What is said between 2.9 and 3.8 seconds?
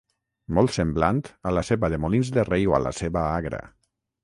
ceba agra.